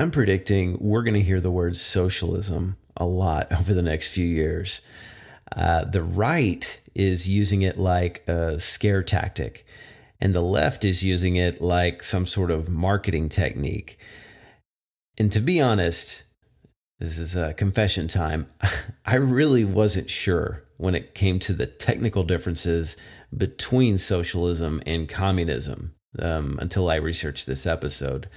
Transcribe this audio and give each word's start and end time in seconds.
I'm 0.00 0.10
predicting 0.10 0.78
we're 0.80 1.02
going 1.02 1.12
to 1.12 1.20
hear 1.20 1.40
the 1.40 1.50
word 1.50 1.76
socialism 1.76 2.78
a 2.96 3.04
lot 3.04 3.52
over 3.58 3.74
the 3.74 3.82
next 3.82 4.08
few 4.08 4.24
years. 4.24 4.80
Uh, 5.54 5.84
the 5.84 6.02
right 6.02 6.80
is 6.94 7.28
using 7.28 7.60
it 7.60 7.76
like 7.76 8.26
a 8.26 8.58
scare 8.58 9.02
tactic, 9.02 9.66
and 10.18 10.34
the 10.34 10.40
left 10.40 10.86
is 10.86 11.04
using 11.04 11.36
it 11.36 11.60
like 11.60 12.02
some 12.02 12.24
sort 12.24 12.50
of 12.50 12.70
marketing 12.70 13.28
technique. 13.28 13.98
And 15.18 15.30
to 15.32 15.40
be 15.40 15.60
honest, 15.60 16.24
this 16.98 17.18
is 17.18 17.36
a 17.36 17.52
confession 17.52 18.08
time. 18.08 18.46
I 19.04 19.16
really 19.16 19.66
wasn't 19.66 20.08
sure 20.08 20.62
when 20.78 20.94
it 20.94 21.14
came 21.14 21.38
to 21.40 21.52
the 21.52 21.66
technical 21.66 22.22
differences 22.22 22.96
between 23.36 23.98
socialism 23.98 24.82
and 24.86 25.10
communism 25.10 25.94
um, 26.18 26.58
until 26.58 26.88
I 26.88 26.94
researched 26.94 27.46
this 27.46 27.66
episode. 27.66 28.30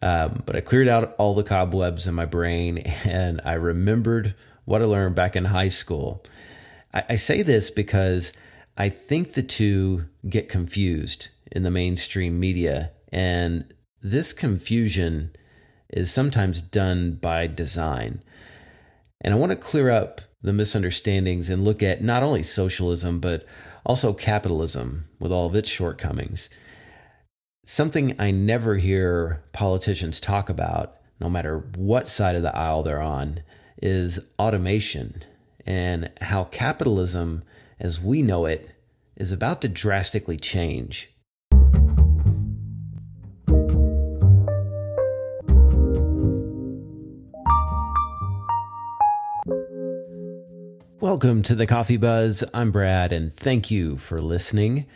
Um, 0.00 0.42
but 0.46 0.54
I 0.54 0.60
cleared 0.60 0.88
out 0.88 1.14
all 1.18 1.34
the 1.34 1.42
cobwebs 1.42 2.06
in 2.06 2.14
my 2.14 2.24
brain 2.24 2.78
and 3.04 3.40
I 3.44 3.54
remembered 3.54 4.34
what 4.64 4.82
I 4.82 4.84
learned 4.84 5.14
back 5.14 5.34
in 5.34 5.46
high 5.46 5.68
school. 5.68 6.24
I, 6.92 7.04
I 7.10 7.16
say 7.16 7.42
this 7.42 7.70
because 7.70 8.32
I 8.76 8.88
think 8.90 9.32
the 9.32 9.42
two 9.42 10.04
get 10.28 10.48
confused 10.48 11.28
in 11.50 11.62
the 11.62 11.70
mainstream 11.70 12.38
media, 12.38 12.92
and 13.10 13.64
this 14.02 14.32
confusion 14.32 15.34
is 15.88 16.12
sometimes 16.12 16.62
done 16.62 17.12
by 17.12 17.46
design. 17.46 18.22
And 19.20 19.34
I 19.34 19.36
want 19.36 19.50
to 19.50 19.56
clear 19.56 19.90
up 19.90 20.20
the 20.42 20.52
misunderstandings 20.52 21.50
and 21.50 21.64
look 21.64 21.82
at 21.82 22.02
not 22.02 22.22
only 22.22 22.42
socialism, 22.42 23.18
but 23.18 23.44
also 23.84 24.12
capitalism 24.12 25.08
with 25.18 25.32
all 25.32 25.46
of 25.46 25.56
its 25.56 25.68
shortcomings. 25.68 26.48
Something 27.70 28.18
I 28.18 28.30
never 28.30 28.76
hear 28.76 29.42
politicians 29.52 30.20
talk 30.20 30.48
about, 30.48 30.94
no 31.20 31.28
matter 31.28 31.58
what 31.76 32.08
side 32.08 32.34
of 32.34 32.40
the 32.40 32.56
aisle 32.56 32.82
they're 32.82 32.98
on, 32.98 33.42
is 33.82 34.18
automation 34.38 35.22
and 35.66 36.10
how 36.22 36.44
capitalism, 36.44 37.42
as 37.78 38.00
we 38.00 38.22
know 38.22 38.46
it, 38.46 38.70
is 39.16 39.32
about 39.32 39.60
to 39.60 39.68
drastically 39.68 40.38
change. 40.38 41.12
Welcome 51.00 51.42
to 51.42 51.54
the 51.54 51.66
Coffee 51.68 51.98
Buzz. 51.98 52.42
I'm 52.54 52.72
Brad, 52.72 53.12
and 53.12 53.30
thank 53.30 53.70
you 53.70 53.98
for 53.98 54.22
listening. 54.22 54.86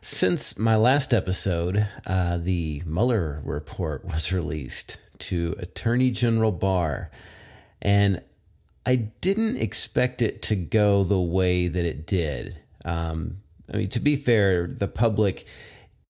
Since 0.00 0.58
my 0.58 0.76
last 0.76 1.12
episode, 1.12 1.86
uh, 2.06 2.38
the 2.38 2.82
Mueller 2.86 3.42
report 3.44 4.04
was 4.04 4.32
released 4.32 4.98
to 5.18 5.56
Attorney 5.58 6.10
General 6.10 6.52
Barr, 6.52 7.10
and 7.82 8.22
I 8.86 8.96
didn't 8.96 9.58
expect 9.58 10.22
it 10.22 10.40
to 10.42 10.56
go 10.56 11.02
the 11.02 11.20
way 11.20 11.66
that 11.66 11.84
it 11.84 12.06
did. 12.06 12.58
Um, 12.84 13.38
I 13.72 13.78
mean, 13.78 13.88
to 13.90 14.00
be 14.00 14.16
fair, 14.16 14.66
the 14.68 14.88
public, 14.88 15.46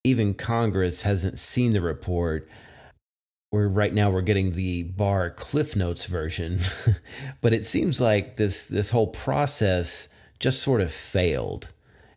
even 0.03 0.35
Congress, 0.35 1.01
hasn't 1.01 1.39
seen 1.39 1.73
the 1.73 1.81
report 1.81 2.47
we're 3.51 3.67
right 3.67 3.93
now 3.93 4.11
we're 4.11 4.21
getting 4.21 4.51
the 4.51 4.83
Barr 4.83 5.31
cliff 5.31 5.75
notes 5.75 6.05
version 6.05 6.59
but 7.41 7.51
it 7.51 7.65
seems 7.65 7.99
like 7.99 8.35
this 8.35 8.67
this 8.67 8.91
whole 8.91 9.07
process 9.07 10.07
just 10.39 10.61
sort 10.61 10.81
of 10.81 10.91
failed 10.91 11.69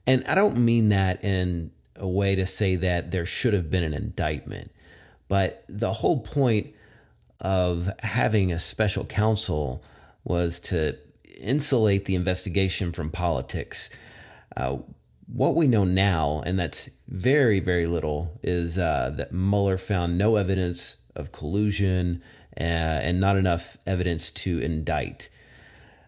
and 0.07 0.25
i 0.27 0.35
don't 0.35 0.57
mean 0.57 0.89
that 0.89 1.23
in 1.25 1.71
a 1.97 2.09
way 2.09 2.35
to 2.35 2.47
say 2.47 2.77
that 2.77 3.11
there 3.11 3.27
should 3.27 3.55
have 3.55 3.71
been 3.71 3.85
an 3.85 3.95
indictment 3.95 4.71
but 5.29 5.65
the 5.69 5.93
whole 5.93 6.21
point 6.21 6.75
of 7.41 7.91
having 8.01 8.53
a 8.53 8.59
special 8.59 9.05
counsel 9.05 9.83
was 10.25 10.61
to 10.61 10.97
insulate 11.39 12.05
the 12.05 12.15
investigation 12.15 12.93
from 12.93 13.11
politics 13.11 13.91
uh, 14.57 14.77
what 15.33 15.55
we 15.55 15.67
know 15.67 15.85
now, 15.85 16.43
and 16.45 16.59
that's 16.59 16.91
very, 17.09 17.61
very 17.61 17.87
little, 17.87 18.39
is 18.43 18.79
uh, 18.79 19.13
that 19.17 19.33
Mueller 19.33 19.79
found 19.79 20.19
no 20.19 20.37
evidence 20.37 20.99
of 21.17 21.33
collusion 21.33 22.23
uh, 22.59 22.63
and 22.63 23.19
not 23.19 23.37
enough 23.37 23.79
evidence 23.87 24.31
to 24.31 24.59
indict. 24.59 25.31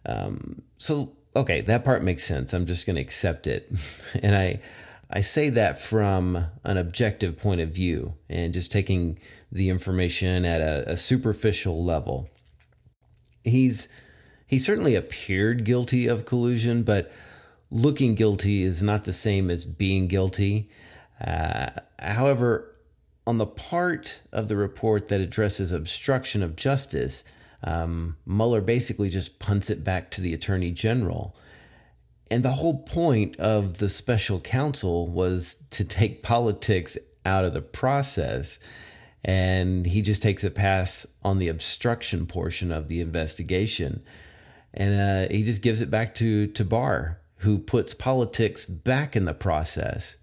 Um, 0.05 0.63
so, 0.77 1.13
okay, 1.37 1.61
that 1.63 1.85
part 1.85 2.03
makes 2.03 2.25
sense. 2.25 2.53
I'm 2.53 2.67
just 2.67 2.87
going 2.87 2.97
to 2.97 3.03
accept 3.03 3.47
it, 3.47 3.71
and 4.23 4.37
I, 4.37 4.61
I 5.11 5.21
say 5.21 5.51
that 5.51 5.79
from 5.79 6.47
an 6.65 6.77
objective 6.77 7.37
point 7.37 7.61
of 7.61 7.71
view, 7.71 8.15
and 8.29 8.53
just 8.53 8.73
taking 8.73 9.19
the 9.51 9.71
information 9.71 10.45
at 10.45 10.61
a, 10.61 10.93
a 10.93 10.97
superficial 10.97 11.85
level. 11.85 12.29
He's 13.45 13.89
he 14.47 14.59
certainly 14.59 14.95
appeared 14.95 15.65
guilty 15.65 16.07
of 16.07 16.27
collusion, 16.27 16.83
but 16.83 17.11
looking 17.71 18.15
guilty 18.15 18.63
is 18.63 18.83
not 18.83 19.05
the 19.05 19.13
same 19.13 19.51
as 19.51 19.65
being 19.65 20.07
guilty. 20.07 20.71
Uh, 21.25 21.71
however, 21.99 22.75
on 23.27 23.39
the 23.39 23.47
part 23.47 24.23
of 24.33 24.49
the 24.49 24.57
report 24.57 25.09
that 25.09 25.21
addresses 25.21 25.73
obstruction 25.73 26.43
of 26.43 26.57
justice, 26.57 27.25
um, 27.65 28.17
Mueller 28.27 28.61
basically 28.61 29.09
just 29.09 29.41
punts 29.41 29.71
it 29.71 29.83
back 29.83 30.11
to 30.13 30.21
the 30.21 30.35
attorney 30.35 30.71
general. 30.71 31.35
And 32.31 32.43
the 32.43 32.51
whole 32.51 32.83
point 32.83 33.37
of 33.37 33.79
the 33.79 33.89
special 33.89 34.41
counsel 34.41 35.09
was 35.09 35.65
to 35.71 35.85
take 35.85 36.23
politics 36.23 36.97
out 37.25 37.45
of 37.45 37.55
the 37.55 37.63
process. 37.63 38.59
And 39.25 39.87
he 39.87 40.03
just 40.03 40.23
takes 40.23 40.45
a 40.45 40.51
pass 40.51 41.07
on 41.23 41.39
the 41.39 41.49
obstruction 41.49 42.27
portion 42.27 42.71
of 42.71 42.89
the 42.89 43.01
investigation. 43.01 44.03
And 44.75 45.29
uh, 45.29 45.35
he 45.35 45.43
just 45.43 45.63
gives 45.63 45.81
it 45.81 45.91
back 45.91 46.15
to, 46.17 46.47
to 46.49 46.65
Barr, 46.65 47.19
who 47.39 47.59
puts 47.59 47.95
politics 47.95 48.67
back 48.67 49.17
in 49.17 49.25
the 49.25 49.35
process. 49.35 50.17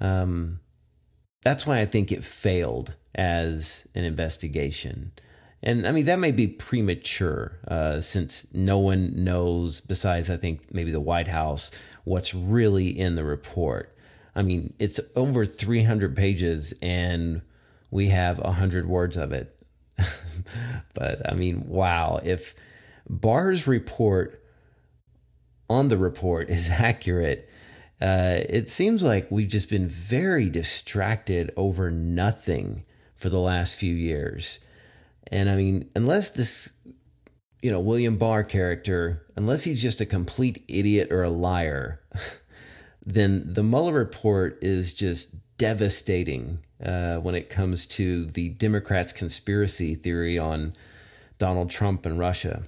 Um, 0.00 0.60
that's 1.42 1.66
why 1.66 1.80
I 1.80 1.86
think 1.86 2.10
it 2.10 2.24
failed 2.24 2.96
as 3.14 3.86
an 3.94 4.04
investigation. 4.04 5.12
And 5.62 5.86
I 5.86 5.92
mean, 5.92 6.06
that 6.06 6.18
may 6.18 6.30
be 6.30 6.46
premature 6.46 7.58
uh, 7.66 8.00
since 8.00 8.52
no 8.54 8.78
one 8.78 9.24
knows, 9.24 9.80
besides, 9.80 10.30
I 10.30 10.36
think, 10.36 10.72
maybe 10.72 10.92
the 10.92 11.00
White 11.00 11.28
House, 11.28 11.72
what's 12.04 12.34
really 12.34 12.96
in 12.96 13.16
the 13.16 13.24
report. 13.24 13.94
I 14.36 14.42
mean, 14.42 14.72
it's 14.78 15.00
over 15.16 15.44
300 15.44 16.16
pages 16.16 16.72
and 16.80 17.42
we 17.90 18.08
have 18.08 18.38
a 18.38 18.42
100 18.42 18.86
words 18.86 19.16
of 19.16 19.32
it. 19.32 19.54
but 20.94 21.28
I 21.28 21.34
mean, 21.34 21.64
wow. 21.66 22.20
If 22.22 22.54
Barr's 23.08 23.66
report 23.66 24.44
on 25.68 25.88
the 25.88 25.98
report 25.98 26.50
is 26.50 26.70
accurate, 26.78 27.48
uh, 28.00 28.38
it 28.48 28.68
seems 28.68 29.02
like 29.02 29.28
we've 29.30 29.48
just 29.48 29.70
been 29.70 29.88
very 29.88 30.48
distracted 30.48 31.50
over 31.56 31.90
nothing 31.90 32.84
for 33.16 33.28
the 33.28 33.40
last 33.40 33.76
few 33.76 33.94
years. 33.94 34.60
And 35.30 35.50
I 35.50 35.56
mean, 35.56 35.90
unless 35.94 36.30
this, 36.30 36.72
you 37.62 37.70
know, 37.70 37.80
William 37.80 38.16
Barr 38.16 38.44
character, 38.44 39.26
unless 39.36 39.64
he's 39.64 39.82
just 39.82 40.00
a 40.00 40.06
complete 40.06 40.64
idiot 40.68 41.12
or 41.12 41.22
a 41.22 41.30
liar, 41.30 42.00
then 43.04 43.52
the 43.52 43.62
Mueller 43.62 43.92
report 43.92 44.58
is 44.62 44.94
just 44.94 45.34
devastating 45.58 46.60
uh, 46.84 47.16
when 47.16 47.34
it 47.34 47.50
comes 47.50 47.86
to 47.86 48.26
the 48.26 48.50
Democrats' 48.50 49.12
conspiracy 49.12 49.94
theory 49.94 50.38
on 50.38 50.72
Donald 51.38 51.70
Trump 51.70 52.06
and 52.06 52.18
Russia. 52.18 52.62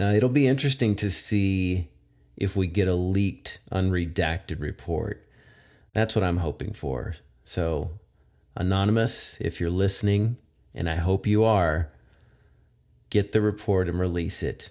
Uh, 0.00 0.12
it'll 0.16 0.28
be 0.28 0.46
interesting 0.46 0.94
to 0.96 1.10
see 1.10 1.88
if 2.36 2.54
we 2.54 2.66
get 2.66 2.88
a 2.88 2.94
leaked, 2.94 3.58
unredacted 3.72 4.60
report. 4.60 5.26
That's 5.92 6.14
what 6.14 6.24
I'm 6.24 6.36
hoping 6.38 6.72
for. 6.72 7.16
So, 7.44 7.98
Anonymous, 8.54 9.38
if 9.40 9.60
you're 9.60 9.70
listening, 9.70 10.36
and 10.74 10.88
I 10.88 10.96
hope 10.96 11.26
you 11.26 11.44
are, 11.44 11.90
get 13.10 13.32
the 13.32 13.40
report 13.40 13.88
and 13.88 13.98
release 13.98 14.42
it. 14.42 14.70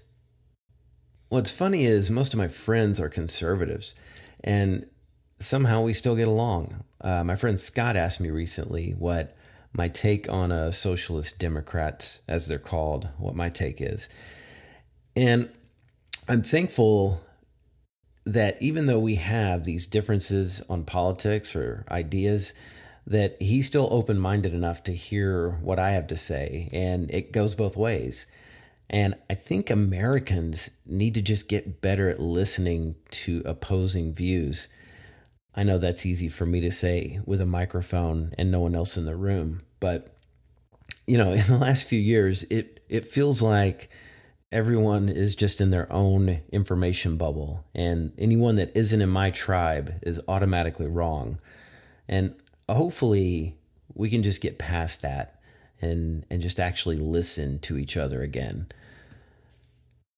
What's 1.29 1.51
funny 1.51 1.85
is 1.85 2.09
most 2.09 2.33
of 2.33 2.37
my 2.37 2.47
friends 2.47 2.99
are 2.99 3.09
conservatives, 3.09 3.95
and 4.43 4.87
somehow 5.39 5.81
we 5.81 5.93
still 5.93 6.15
get 6.15 6.27
along. 6.27 6.83
Uh, 7.01 7.23
my 7.23 7.35
friend 7.35 7.59
Scott 7.59 7.95
asked 7.95 8.21
me 8.21 8.29
recently 8.29 8.91
what 8.91 9.35
my 9.73 9.87
take 9.87 10.29
on 10.29 10.51
a 10.51 10.71
socialist 10.71 11.39
Democrats, 11.39 12.23
as 12.27 12.47
they're 12.47 12.57
called, 12.57 13.09
what 13.17 13.35
my 13.35 13.49
take 13.49 13.81
is. 13.81 14.09
And 15.15 15.49
I'm 16.29 16.41
thankful 16.41 17.21
that 18.25 18.61
even 18.61 18.87
though 18.87 18.99
we 18.99 19.15
have 19.15 19.63
these 19.63 19.87
differences 19.87 20.61
on 20.69 20.83
politics 20.83 21.55
or 21.55 21.85
ideas, 21.89 22.53
that 23.07 23.41
he's 23.41 23.65
still 23.65 23.87
open 23.89 24.19
minded 24.19 24.53
enough 24.53 24.83
to 24.83 24.93
hear 24.93 25.51
what 25.61 25.79
I 25.79 25.91
have 25.91 26.07
to 26.07 26.17
say. 26.17 26.69
And 26.73 27.09
it 27.09 27.31
goes 27.31 27.55
both 27.55 27.77
ways. 27.77 28.27
And 28.89 29.15
I 29.29 29.33
think 29.33 29.69
Americans 29.69 30.71
need 30.85 31.13
to 31.15 31.21
just 31.21 31.47
get 31.47 31.81
better 31.81 32.09
at 32.09 32.19
listening 32.19 32.95
to 33.11 33.41
opposing 33.45 34.13
views. 34.13 34.67
I 35.55 35.63
know 35.63 35.77
that's 35.77 36.05
easy 36.05 36.27
for 36.27 36.45
me 36.45 36.59
to 36.61 36.71
say 36.71 37.19
with 37.25 37.39
a 37.39 37.45
microphone 37.45 38.33
and 38.37 38.51
no 38.51 38.59
one 38.59 38.75
else 38.75 38.97
in 38.97 39.05
the 39.05 39.15
room, 39.15 39.61
but 39.79 40.13
you 41.05 41.17
know, 41.17 41.31
in 41.31 41.47
the 41.47 41.57
last 41.57 41.87
few 41.87 41.99
years, 41.99 42.43
it 42.43 42.83
it 42.89 43.05
feels 43.05 43.41
like 43.41 43.89
everyone 44.51 45.09
is 45.09 45.35
just 45.35 45.59
in 45.59 45.71
their 45.71 45.91
own 45.91 46.41
information 46.51 47.17
bubble, 47.17 47.65
and 47.73 48.13
anyone 48.17 48.55
that 48.55 48.75
isn't 48.75 49.01
in 49.01 49.09
my 49.09 49.31
tribe 49.31 49.99
is 50.03 50.19
automatically 50.27 50.87
wrong. 50.87 51.39
And 52.07 52.35
hopefully, 52.75 53.55
we 53.93 54.09
can 54.09 54.23
just 54.23 54.41
get 54.41 54.59
past 54.59 55.01
that 55.01 55.39
and 55.81 56.25
and 56.29 56.41
just 56.41 56.59
actually 56.59 56.97
listen 56.97 57.59
to 57.59 57.77
each 57.77 57.97
other 57.97 58.21
again. 58.21 58.67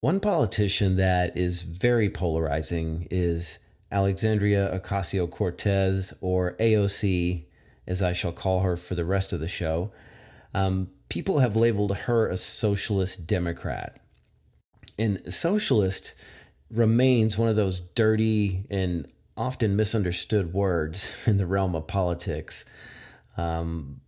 One 0.01 0.19
politician 0.19 0.95
that 0.95 1.37
is 1.37 1.63
very 1.63 2.09
polarizing 2.09 3.07
is 3.11 3.59
Alexandria 3.91 4.79
Ocasio 4.79 5.29
Cortez, 5.29 6.13
or 6.21 6.53
AOC, 6.53 7.43
as 7.87 8.01
I 8.01 8.13
shall 8.13 8.31
call 8.31 8.61
her 8.61 8.77
for 8.77 8.95
the 8.95 9.03
rest 9.03 9.33
of 9.33 9.39
the 9.39 9.47
show. 9.47 9.91
Um, 10.53 10.89
people 11.09 11.39
have 11.39 11.55
labeled 11.55 11.95
her 11.95 12.27
a 12.27 12.37
socialist 12.37 13.27
Democrat. 13.27 13.99
And 14.97 15.33
socialist 15.33 16.13
remains 16.71 17.37
one 17.37 17.49
of 17.49 17.55
those 17.55 17.79
dirty 17.79 18.63
and 18.69 19.07
often 19.39 19.77
misunderstood 19.77 20.53
words 20.53 21.15
in 21.25 21.37
the 21.37 21.47
realm 21.47 21.73
of 21.73 21.87
politics. 21.87 22.65
Um, 23.37 24.01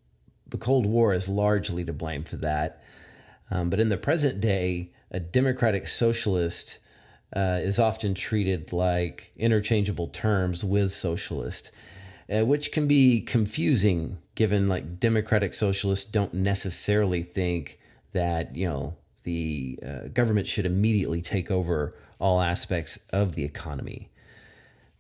the 0.47 0.57
Cold 0.57 0.85
War 0.85 1.13
is 1.13 1.29
largely 1.29 1.85
to 1.85 1.93
blame 1.93 2.23
for 2.23 2.35
that. 2.37 2.83
Um, 3.49 3.69
but 3.69 3.79
in 3.79 3.89
the 3.89 3.97
present 3.97 4.41
day, 4.41 4.91
a 5.09 5.19
democratic 5.19 5.87
socialist 5.87 6.79
uh, 7.33 7.59
is 7.61 7.79
often 7.79 8.13
treated 8.13 8.73
like 8.73 9.31
interchangeable 9.37 10.07
terms 10.07 10.63
with 10.65 10.91
socialist, 10.91 11.71
uh, 12.29 12.45
which 12.45 12.73
can 12.73 12.87
be 12.87 13.21
confusing 13.21 14.17
given 14.35 14.67
like 14.67 14.99
democratic 14.99 15.53
socialists 15.53 16.09
don't 16.09 16.33
necessarily 16.33 17.21
think 17.23 17.79
that, 18.11 18.55
you 18.55 18.67
know, 18.67 18.95
the 19.23 19.79
uh, 19.85 20.07
government 20.09 20.47
should 20.47 20.65
immediately 20.65 21.21
take 21.21 21.49
over 21.49 21.95
all 22.19 22.41
aspects 22.41 23.07
of 23.13 23.35
the 23.35 23.45
economy. 23.45 24.09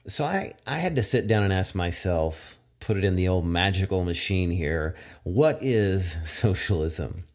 So 0.07 0.25
I, 0.25 0.53
I 0.65 0.77
had 0.77 0.95
to 0.95 1.03
sit 1.03 1.27
down 1.27 1.43
and 1.43 1.53
ask 1.53 1.75
myself, 1.75 2.57
put 2.79 2.97
it 2.97 3.03
in 3.03 3.15
the 3.15 3.27
old 3.27 3.45
magical 3.45 4.03
machine 4.03 4.51
here, 4.51 4.95
what 5.23 5.59
is 5.61 6.17
socialism? 6.29 7.25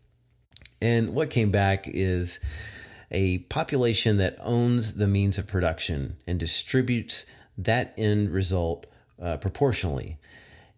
And 0.81 1.15
what 1.15 1.31
came 1.31 1.51
back 1.51 1.89
is 1.89 2.41
a 3.11 3.39
population 3.39 4.17
that 4.19 4.37
owns 4.41 4.95
the 4.95 5.07
means 5.07 5.39
of 5.39 5.47
production 5.47 6.17
and 6.27 6.39
distributes 6.39 7.27
that 7.57 7.95
end 7.97 8.31
result 8.31 8.87
uh, 9.23 9.37
proportionally. 9.39 10.19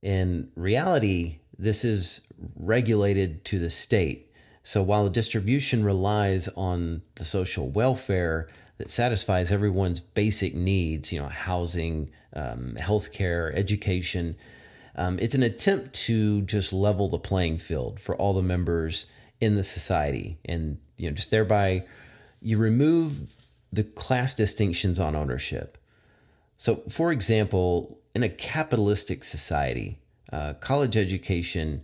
In 0.03 0.51
reality, 0.55 1.39
this 1.59 1.85
is 1.85 2.21
regulated 2.55 3.45
to 3.47 3.59
the 3.59 3.71
state. 3.71 4.33
So 4.63 4.83
while 4.83 5.05
the 5.05 5.11
distribution 5.11 5.85
relies 5.85 6.49
on 6.49 7.03
the 7.17 7.25
social 7.25 7.69
welfare 7.69 8.49
that 8.79 8.91
satisfies 8.91 9.53
everyone's 9.53 10.01
basic 10.01 10.55
needs, 10.55 11.13
you 11.13 11.21
know, 11.21 11.29
housing, 11.29 12.11
um, 12.35 12.77
healthcare, 12.79 13.55
education, 13.55 14.37
um, 14.99 15.17
it's 15.21 15.37
an 15.37 15.45
attempt 15.45 15.93
to 15.93 16.43
just 16.43 16.73
level 16.73 17.09
the 17.09 17.21
playing 17.21 17.59
field 17.59 18.01
for 18.01 18.17
all 18.17 18.35
the 18.35 18.43
members 18.43 19.07
in 19.41 19.55
the 19.55 19.63
society, 19.63 20.39
and 20.45 20.79
you 20.97 21.09
know, 21.09 21.15
just 21.15 21.31
thereby 21.31 21.85
you 22.43 22.59
remove 22.59 23.33
the 23.73 23.85
class 23.85 24.35
distinctions 24.35 24.99
on 24.99 25.15
ownership. 25.15 25.79
So, 26.57 26.83
for 26.89 27.13
example, 27.13 28.01
in 28.13 28.25
a 28.25 28.29
capitalistic 28.29 29.23
society, 29.23 29.99
uh, 30.33 30.55
college 30.55 30.97
education 30.97 31.83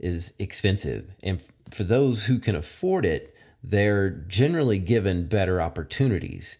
is 0.00 0.32
expensive. 0.40 1.14
And 1.22 1.38
f- 1.38 1.48
for 1.70 1.84
those 1.84 2.24
who 2.24 2.40
can 2.40 2.56
afford 2.56 3.06
it, 3.06 3.36
they're 3.62 4.10
generally 4.10 4.78
given 4.78 5.28
better 5.28 5.60
opportunities. 5.60 6.58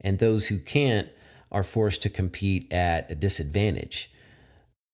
And 0.00 0.18
those 0.18 0.46
who 0.46 0.58
can't 0.58 1.08
are 1.50 1.62
forced 1.62 2.02
to 2.02 2.10
compete 2.10 2.70
at 2.72 3.10
a 3.10 3.14
disadvantage. 3.14 4.12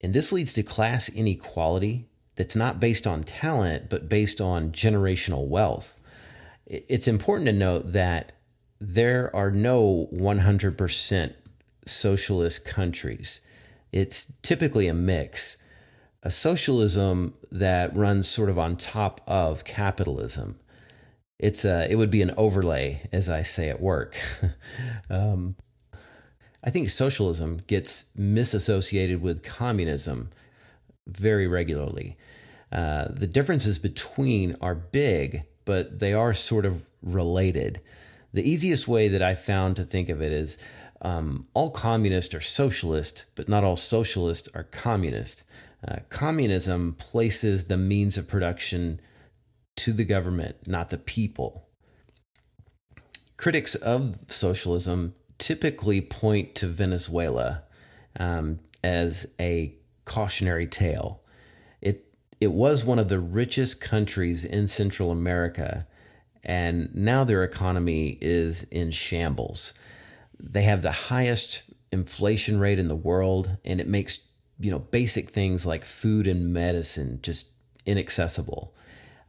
And 0.01 0.13
this 0.15 0.33
leads 0.33 0.55
to 0.55 0.63
class 0.63 1.09
inequality 1.09 2.09
that's 2.37 2.57
not 2.57 2.81
based 2.81 3.07
on 3.07 3.25
talent, 3.25 3.91
but 3.91 4.09
based 4.09 4.41
on 4.41 4.73
generational 4.73 5.47
wealth 5.47 5.99
it's 6.67 7.09
important 7.09 7.47
to 7.47 7.53
note 7.53 7.93
that 7.93 8.33
there 8.81 9.35
are 9.35 9.51
no 9.51 10.09
100% 10.13 11.35
socialist 11.87 12.65
countries. 12.65 13.41
It's 13.93 14.33
typically 14.43 14.89
a 14.89 14.95
mix. 14.95 15.59
A 16.23 16.31
socialism 16.31 17.35
that 17.53 17.95
runs 17.95 18.29
sort 18.29 18.49
of 18.49 18.59
on 18.59 18.77
top 18.77 19.21
of 19.27 19.65
capitalism. 19.65 20.59
It's 21.45 21.67
a, 21.67 21.87
it 21.91 21.97
would 21.97 22.11
be 22.11 22.23
an 22.23 22.33
overlay, 22.39 23.03
as 23.13 23.29
I 23.29 23.43
say 23.43 23.69
at 23.69 23.79
work. 23.79 24.17
um, 25.11 25.57
I 26.65 26.71
think 26.71 26.89
socialism 26.89 27.59
gets 27.67 28.07
misassociated 28.17 29.21
with 29.21 29.43
communism 29.43 30.31
very 31.07 31.47
regularly. 31.47 32.17
Uh, 32.73 33.09
the 33.11 33.27
differences 33.27 33.79
between 33.79 34.57
are 34.63 34.75
big, 34.75 35.43
but 35.67 35.99
they 35.99 36.15
are 36.15 36.33
sort 36.33 36.65
of 36.65 36.89
related. 37.03 37.83
The 38.33 38.49
easiest 38.49 38.89
way 38.89 39.09
that 39.09 39.21
I 39.21 39.35
found 39.35 39.77
to 39.77 39.85
think 39.85 40.09
of 40.09 40.23
it 40.23 40.33
is 40.33 40.57
um, 41.03 41.47
all 41.53 41.71
communists 41.71 42.35
are 42.35 42.41
socialist, 42.41 43.27
but 43.35 43.51
not 43.51 43.65
all 43.65 43.77
socialists 43.77 44.49
are 44.55 44.65
communist. 44.65 45.43
Uh, 45.87 45.97
communism 46.09 46.95
places 46.95 47.67
the 47.67 47.77
means 47.77 48.17
of 48.17 48.27
production 48.27 48.99
to 49.77 49.93
the 49.93 50.05
government, 50.05 50.67
not 50.67 50.91
the 50.91 50.99
people. 50.99 51.69
Critics 53.37 53.75
of 53.75 54.19
socialism 54.29 55.15
typically 55.39 56.01
point 56.01 56.55
to 56.55 56.67
Venezuela 56.67 57.63
um, 58.19 58.61
as 58.83 59.35
a 59.41 59.75
cautionary 60.05 60.67
tale. 60.67 61.25
It 62.45 62.53
was 62.53 62.85
one 62.85 62.99
of 62.99 63.09
the 63.09 63.21
richest 63.21 63.81
countries 63.81 64.45
in 64.45 64.67
Central 64.67 65.11
America, 65.11 65.87
and 66.43 66.95
now 66.95 67.25
their 67.25 67.43
economy 67.43 68.19
is 68.21 68.65
in 68.65 68.91
shambles. 68.91 69.73
They 70.39 70.65
have 70.65 70.83
the 70.83 70.93
highest 70.93 71.63
inflation 71.91 72.61
rate 72.61 72.79
in 72.79 72.89
the 72.89 72.97
world, 72.97 73.57
and 73.65 73.81
it 73.81 73.89
makes 73.89 74.29
you 74.61 74.71
know 74.71 74.79
basic 74.79 75.31
things 75.31 75.65
like 75.65 75.87
food 75.87 76.27
and 76.27 76.53
medicine 76.53 77.21
just 77.23 77.51
inaccessible. 77.87 78.75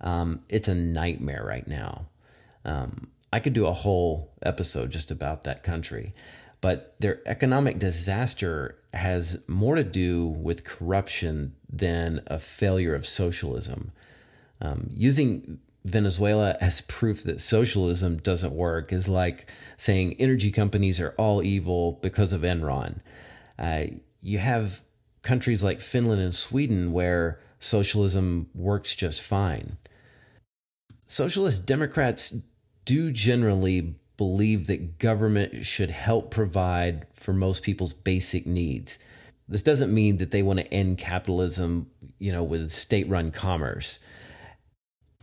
Um, 0.01 0.41
it's 0.49 0.67
a 0.67 0.75
nightmare 0.75 1.43
right 1.45 1.67
now. 1.67 2.07
Um, 2.63 3.09
I 3.31 3.39
could 3.39 3.53
do 3.53 3.67
a 3.67 3.73
whole 3.73 4.31
episode 4.41 4.91
just 4.91 5.11
about 5.11 5.43
that 5.43 5.63
country, 5.63 6.13
but 6.61 6.95
their 6.99 7.21
economic 7.25 7.79
disaster 7.79 8.77
has 8.93 9.43
more 9.47 9.75
to 9.75 9.83
do 9.83 10.25
with 10.27 10.63
corruption 10.63 11.55
than 11.69 12.21
a 12.27 12.39
failure 12.39 12.95
of 12.95 13.05
socialism. 13.05 13.91
Um, 14.61 14.89
using 14.93 15.59
Venezuela 15.83 16.57
as 16.59 16.81
proof 16.81 17.23
that 17.23 17.39
socialism 17.39 18.17
doesn't 18.17 18.53
work 18.53 18.91
is 18.91 19.07
like 19.07 19.51
saying 19.77 20.15
energy 20.17 20.51
companies 20.51 20.99
are 20.99 21.13
all 21.17 21.43
evil 21.43 21.99
because 22.01 22.33
of 22.33 22.41
Enron. 22.41 23.01
Uh, 23.59 23.83
you 24.21 24.39
have 24.39 24.81
countries 25.21 25.63
like 25.63 25.81
Finland 25.81 26.21
and 26.21 26.33
Sweden 26.33 26.91
where 26.91 27.39
socialism 27.65 28.47
works 28.53 28.95
just 28.95 29.21
fine. 29.21 29.77
Socialist 31.07 31.65
Democrats 31.65 32.43
do 32.85 33.11
generally 33.11 33.95
believe 34.17 34.67
that 34.67 34.99
government 34.99 35.65
should 35.65 35.89
help 35.89 36.31
provide 36.31 37.07
for 37.13 37.33
most 37.33 37.63
people's 37.63 37.93
basic 37.93 38.45
needs. 38.45 38.99
This 39.47 39.63
doesn't 39.63 39.93
mean 39.93 40.17
that 40.17 40.31
they 40.31 40.43
want 40.43 40.59
to 40.59 40.73
end 40.73 40.99
capitalism, 40.99 41.89
you 42.19 42.31
know, 42.31 42.43
with 42.43 42.71
state-run 42.71 43.31
commerce. 43.31 43.99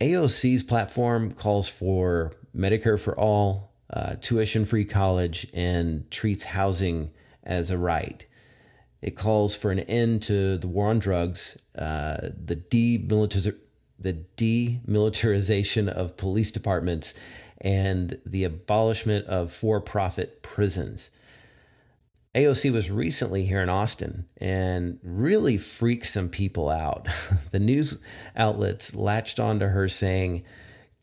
AOC's 0.00 0.64
platform 0.64 1.32
calls 1.32 1.68
for 1.68 2.32
Medicare 2.56 3.00
for 3.00 3.18
all, 3.18 3.72
uh, 3.92 4.16
tuition-free 4.20 4.84
college, 4.86 5.46
and 5.54 6.10
treats 6.10 6.42
housing 6.42 7.10
as 7.44 7.70
a 7.70 7.78
right. 7.78 8.26
It 9.02 9.16
calls 9.16 9.56
for 9.56 9.70
an 9.72 9.80
end 9.80 10.22
to 10.22 10.56
the 10.56 10.68
war 10.68 10.88
on 10.88 11.00
drugs, 11.00 11.60
uh, 11.76 12.30
the 12.44 12.54
the 13.98 14.16
demilitarization 14.36 15.88
of 15.88 16.16
police 16.16 16.50
departments, 16.50 17.18
and 17.60 18.18
the 18.24 18.44
abolishment 18.44 19.26
of 19.26 19.52
for 19.52 19.80
profit 19.80 20.42
prisons. 20.42 21.10
AOC 22.34 22.72
was 22.72 22.90
recently 22.90 23.44
here 23.44 23.62
in 23.62 23.68
Austin 23.68 24.26
and 24.38 24.98
really 25.02 25.58
freaked 25.58 26.06
some 26.06 26.30
people 26.30 26.70
out. 26.70 27.06
the 27.50 27.58
news 27.58 28.02
outlets 28.34 28.94
latched 28.94 29.38
onto 29.38 29.66
her 29.66 29.88
saying 29.88 30.42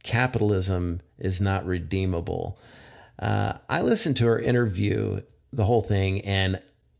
capitalism 0.03 1.01
is 1.19 1.39
not 1.39 1.65
redeemable. 1.65 2.57
Uh, 3.19 3.53
I 3.69 3.81
listened 3.81 4.17
to 4.17 4.25
her 4.25 4.39
interview, 4.39 5.21
the 5.53 5.65
whole 5.65 5.81
thing, 5.81 6.21
and 6.21 6.59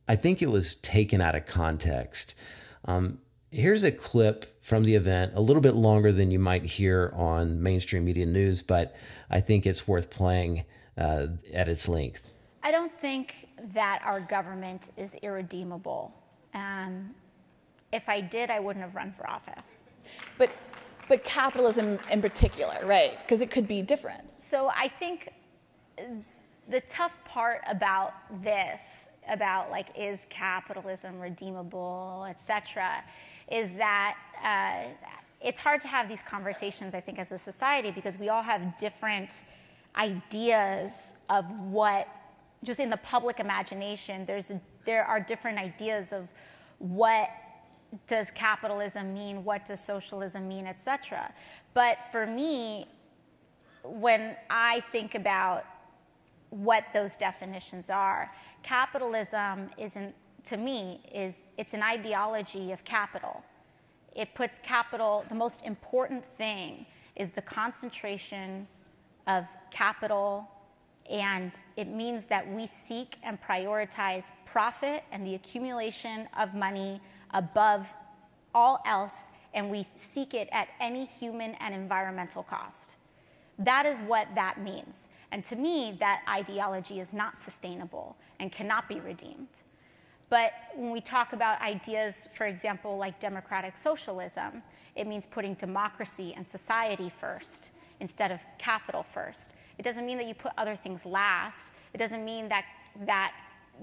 I 0.10 0.18
think 0.18 0.42
it 0.42 0.50
was 0.50 0.76
taken 0.76 1.22
out 1.22 1.36
of 1.36 1.46
context. 1.46 2.36
Um, 2.84 3.20
Here's 3.52 3.84
a 3.84 3.92
clip 3.92 4.46
from 4.64 4.84
the 4.84 4.94
event, 4.94 5.34
a 5.34 5.42
little 5.42 5.62
bit 5.62 5.74
longer 5.74 6.12
than 6.12 6.30
you 6.30 6.38
might 6.38 6.64
hear 6.64 7.12
on 7.16 7.64
mainstream 7.64 8.06
media 8.06 8.28
news, 8.28 8.62
but 8.62 8.96
I 9.32 9.40
think 9.40 9.66
it's 9.66 9.88
worth 9.88 10.12
playing 10.12 10.66
uh, 10.96 11.28
at 11.52 11.68
its 11.68 11.88
length. 11.88 12.22
I 12.62 12.70
don't 12.70 12.92
think 13.00 13.48
that 13.74 14.02
our 14.06 14.20
government 14.20 14.92
is 14.98 15.16
irredeemable. 15.16 16.14
Um, 16.54 17.16
if 17.92 18.08
I 18.08 18.22
did, 18.22 18.52
I 18.52 18.60
wouldn't 18.60 18.86
have 18.86 18.94
run 18.94 19.12
for 19.14 19.28
office. 19.28 19.66
But, 20.38 20.52
but 21.08 21.24
capitalism 21.24 21.98
in 22.12 22.22
particular, 22.22 22.78
right? 22.86 23.18
Because 23.18 23.42
it 23.42 23.50
could 23.50 23.68
be 23.68 23.82
different. 23.82 24.22
So 24.38 24.70
I 24.70 24.90
think 24.90 25.30
the 26.68 26.82
tough 26.82 27.18
part 27.26 27.62
about 27.68 28.14
this, 28.44 29.08
about 29.30 29.72
like 29.72 29.88
is 29.98 30.26
capitalism 30.30 31.20
redeemable, 31.20 32.26
etc., 32.30 33.04
is 33.52 33.74
that 33.74 34.18
uh, 34.44 34.90
it's 35.42 35.58
hard 35.58 35.82
to 35.82 35.88
have 35.88 36.08
these 36.08 36.22
conversations. 36.22 36.94
I 36.94 37.02
think 37.02 37.20
as 37.20 37.32
a 37.32 37.38
society 37.38 37.92
because 37.92 38.18
we 38.18 38.30
all 38.30 38.44
have 38.44 38.78
different 38.78 39.46
ideas 39.96 41.14
of 41.30 41.50
what 41.60 42.08
just 42.64 42.80
in 42.80 42.90
the 42.90 42.98
public 42.98 43.40
imagination 43.40 44.26
there's 44.26 44.52
a, 44.52 44.62
there 44.86 45.04
are 45.06 45.20
different 45.20 45.58
ideas 45.58 46.14
of 46.14 46.28
what 46.80 47.30
does 48.08 48.32
capitalism 48.32 49.14
mean 49.14 49.44
what 49.44 49.66
does 49.66 49.84
socialism 49.84 50.48
mean 50.48 50.68
etc 50.68 51.34
but 51.74 51.98
for 52.12 52.26
me 52.26 52.88
when 53.84 54.36
i 54.50 54.80
think 54.92 55.16
about 55.16 55.66
what 56.50 56.84
those 56.94 57.16
definitions 57.16 57.90
are 57.90 58.32
capitalism 58.64 59.70
isn't 59.78 60.14
to 60.44 60.58
me 60.58 61.02
is 61.14 61.44
it's 61.58 61.74
an 61.74 61.84
ideology 61.84 62.72
of 62.72 62.84
capital 62.84 63.44
it 64.16 64.34
puts 64.34 64.58
capital 64.60 65.24
the 65.30 65.36
most 65.36 65.64
important 65.66 66.26
thing 66.26 66.86
is 67.16 67.30
the 67.32 67.42
concentration 67.42 68.68
of 69.28 69.46
capital 69.70 70.50
and 71.10 71.52
it 71.76 71.88
means 71.88 72.26
that 72.26 72.48
we 72.52 72.68
seek 72.68 73.18
and 73.24 73.42
prioritize 73.42 74.32
profit 74.46 75.04
and 75.12 75.26
the 75.26 75.34
accumulation 75.34 76.28
of 76.38 76.54
money 76.54 77.02
above 77.34 77.92
all 78.54 78.82
else, 78.86 79.28
and 79.54 79.70
we 79.70 79.86
seek 79.96 80.34
it 80.34 80.48
at 80.52 80.68
any 80.80 81.06
human 81.06 81.56
and 81.56 81.74
environmental 81.74 82.44
cost. 82.44 82.96
That 83.60 83.86
is 83.86 84.00
what 84.00 84.28
that 84.36 84.62
means. 84.62 85.08
And 85.32 85.44
to 85.46 85.56
me, 85.56 85.96
that 86.00 86.22
ideology 86.28 87.00
is 87.00 87.14
not 87.14 87.38
sustainable 87.38 88.16
and 88.40 88.52
cannot 88.52 88.90
be 88.90 89.00
redeemed. 89.00 89.48
But 90.30 90.54
when 90.76 90.92
we 90.92 91.02
talk 91.02 91.34
about 91.34 91.62
ideas, 91.62 92.30
for 92.36 92.46
example, 92.46 92.98
like 92.98 93.20
democratic 93.20 93.78
socialism, 93.78 94.64
it 94.96 95.08
means 95.08 95.26
putting 95.26 95.56
democracy 95.56 96.34
and 96.36 96.48
society 96.48 97.10
first 97.10 97.72
instead 98.00 98.32
of 98.32 98.40
capital 98.58 99.04
first. 99.04 99.52
It 99.78 99.84
doesn't 99.84 100.06
mean 100.06 100.18
that 100.18 100.28
you 100.28 100.34
put 100.34 100.52
other 100.58 100.76
things 100.76 101.06
last. 101.06 101.72
It 101.94 101.98
doesn't 101.98 102.24
mean 102.24 102.48
that, 102.50 102.66
that 103.06 103.34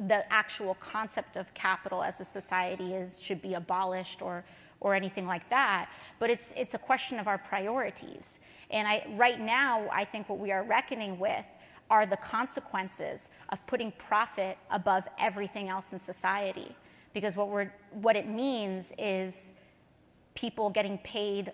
the 0.06 0.30
actual 0.32 0.74
concept 0.74 1.36
of 1.36 1.52
capital 1.54 2.02
as 2.02 2.20
a 2.20 2.24
society 2.24 2.94
is, 2.94 3.20
should 3.20 3.42
be 3.42 3.54
abolished 3.54 4.22
or, 4.22 4.44
or 4.80 4.94
anything 4.94 5.26
like 5.26 5.48
that. 5.50 5.88
But 6.18 6.30
it's, 6.30 6.52
it's 6.56 6.74
a 6.74 6.78
question 6.78 7.18
of 7.18 7.28
our 7.28 7.38
priorities. 7.38 8.38
And 8.70 8.86
I, 8.86 9.06
right 9.16 9.40
now, 9.40 9.88
I 9.92 10.04
think 10.04 10.28
what 10.28 10.38
we 10.38 10.52
are 10.52 10.62
reckoning 10.62 11.18
with 11.18 11.44
are 11.88 12.04
the 12.04 12.16
consequences 12.16 13.28
of 13.50 13.64
putting 13.66 13.92
profit 13.92 14.58
above 14.70 15.04
everything 15.18 15.68
else 15.68 15.92
in 15.92 15.98
society. 15.98 16.74
Because 17.14 17.36
what, 17.36 17.48
we're, 17.48 17.72
what 17.92 18.16
it 18.16 18.28
means 18.28 18.92
is 18.98 19.50
people 20.34 20.68
getting 20.68 20.98
paid 20.98 21.52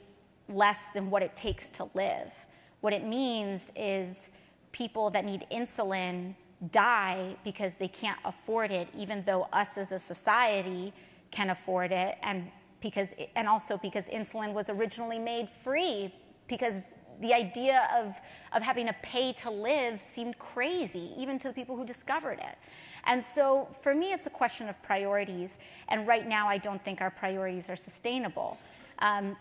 less 0.48 0.86
than 0.94 1.10
what 1.10 1.22
it 1.22 1.34
takes 1.34 1.68
to 1.70 1.88
live. 1.94 2.32
What 2.80 2.92
it 2.92 3.06
means 3.06 3.70
is 3.76 4.28
people 4.72 5.10
that 5.10 5.24
need 5.24 5.46
insulin 5.52 6.34
die 6.70 7.36
because 7.44 7.76
they 7.76 7.88
can't 7.88 8.18
afford 8.24 8.70
it, 8.70 8.88
even 8.96 9.22
though 9.24 9.48
us 9.52 9.76
as 9.78 9.92
a 9.92 9.98
society 9.98 10.92
can 11.30 11.50
afford 11.50 11.92
it, 11.92 12.16
and 12.22 12.50
because 12.82 13.14
and 13.36 13.48
also 13.48 13.78
because 13.78 14.08
insulin 14.08 14.52
was 14.52 14.68
originally 14.68 15.18
made 15.18 15.48
free 15.48 16.12
because 16.48 16.92
the 17.22 17.32
idea 17.32 17.88
of, 17.96 18.20
of 18.52 18.62
having 18.62 18.86
to 18.86 18.94
pay 19.02 19.32
to 19.32 19.50
live 19.50 20.02
seemed 20.02 20.38
crazy, 20.38 21.12
even 21.16 21.38
to 21.38 21.48
the 21.48 21.54
people 21.54 21.76
who 21.76 21.86
discovered 21.86 22.38
it. 22.40 22.58
And 23.04 23.22
so 23.22 23.68
for 23.80 23.94
me, 23.94 24.12
it's 24.12 24.26
a 24.26 24.30
question 24.30 24.68
of 24.68 24.80
priorities. 24.82 25.58
And 25.88 26.06
right 26.06 26.28
now, 26.28 26.48
I 26.48 26.58
don't 26.58 26.84
think 26.84 27.00
our 27.00 27.10
priorities 27.10 27.68
are 27.68 27.76
sustainable. 27.76 28.58
Um, 28.98 29.36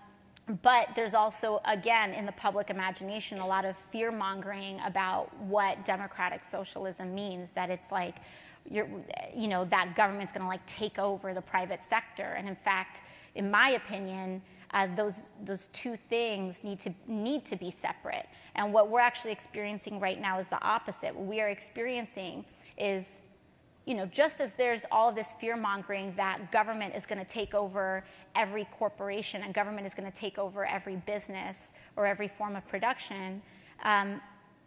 but 0.63 0.89
there's 0.95 1.13
also, 1.13 1.61
again, 1.65 2.13
in 2.13 2.25
the 2.25 2.31
public 2.31 2.69
imagination, 2.69 3.39
a 3.39 3.45
lot 3.45 3.63
of 3.63 3.77
fear 3.77 4.11
mongering 4.11 4.79
about 4.85 5.35
what 5.41 5.85
democratic 5.85 6.43
socialism 6.43 7.13
means. 7.13 7.51
That 7.51 7.69
it's 7.69 7.91
like, 7.91 8.15
you 8.69 9.47
know, 9.47 9.65
that 9.65 9.95
government's 9.95 10.31
going 10.31 10.41
to 10.41 10.47
like 10.47 10.65
take 10.65 10.97
over 10.99 11.33
the 11.33 11.41
private 11.41 11.83
sector. 11.83 12.35
And 12.37 12.47
in 12.47 12.55
fact, 12.55 13.01
in 13.35 13.49
my 13.49 13.71
opinion, 13.71 14.41
uh, 14.73 14.87
those 14.95 15.33
those 15.43 15.67
two 15.67 15.97
things 16.09 16.63
need 16.63 16.79
to 16.79 16.93
need 17.07 17.45
to 17.45 17.55
be 17.55 17.71
separate. 17.71 18.25
And 18.55 18.73
what 18.73 18.89
we're 18.89 18.99
actually 18.99 19.31
experiencing 19.31 19.99
right 19.99 20.19
now 20.19 20.39
is 20.39 20.47
the 20.47 20.61
opposite. 20.61 21.15
What 21.15 21.27
we 21.27 21.41
are 21.41 21.49
experiencing 21.49 22.45
is 22.77 23.21
you 23.85 23.95
know, 23.95 24.05
just 24.05 24.41
as 24.41 24.53
there's 24.53 24.85
all 24.91 25.09
of 25.09 25.15
this 25.15 25.33
fear 25.33 25.57
mongering 25.57 26.13
that 26.15 26.51
government 26.51 26.95
is 26.95 27.05
going 27.05 27.17
to 27.17 27.25
take 27.25 27.55
over 27.55 28.03
every 28.35 28.65
corporation 28.65 29.41
and 29.41 29.53
government 29.53 29.87
is 29.87 29.95
going 29.95 30.09
to 30.09 30.15
take 30.15 30.37
over 30.37 30.65
every 30.65 30.97
business 30.97 31.73
or 31.95 32.05
every 32.05 32.27
form 32.27 32.55
of 32.55 32.67
production, 32.67 33.41
um, 33.83 34.21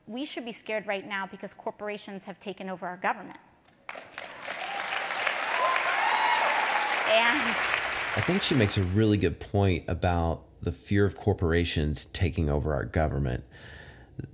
we 0.06 0.24
should 0.24 0.44
be 0.44 0.52
scared 0.52 0.86
right 0.86 1.08
now 1.08 1.26
because 1.26 1.54
corporations 1.54 2.24
have 2.24 2.40
taken 2.40 2.68
over 2.68 2.86
our 2.86 2.96
government. 2.96 3.38
And 7.12 7.73
I 8.16 8.20
think 8.20 8.42
she 8.42 8.54
makes 8.54 8.78
a 8.78 8.84
really 8.84 9.16
good 9.16 9.40
point 9.40 9.84
about 9.88 10.44
the 10.62 10.70
fear 10.70 11.04
of 11.04 11.16
corporations 11.16 12.04
taking 12.04 12.48
over 12.48 12.72
our 12.72 12.84
government. 12.84 13.42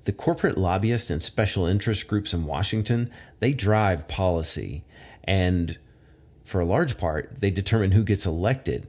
The 0.05 0.13
corporate 0.13 0.59
lobbyists 0.59 1.11
and 1.11 1.23
special 1.23 1.65
interest 1.65 2.07
groups 2.07 2.35
in 2.35 2.45
Washington, 2.45 3.11
they 3.39 3.55
drive 3.55 4.07
policy. 4.07 4.85
And 5.25 5.79
for 6.45 6.61
a 6.61 6.67
large 6.67 6.99
part, 6.99 7.41
they 7.41 7.51
determine 7.51 7.93
who 7.93 8.05
gets 8.05 8.27
elected. 8.27 8.87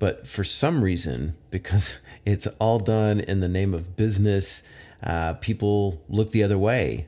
But 0.00 0.26
for 0.26 0.42
some 0.42 0.82
reason, 0.82 1.36
because 1.50 2.00
it's 2.26 2.48
all 2.58 2.80
done 2.80 3.20
in 3.20 3.38
the 3.38 3.48
name 3.48 3.72
of 3.72 3.96
business, 3.96 4.64
uh, 5.04 5.34
people 5.34 6.02
look 6.08 6.32
the 6.32 6.42
other 6.42 6.58
way. 6.58 7.06